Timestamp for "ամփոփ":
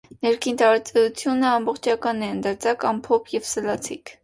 2.95-3.33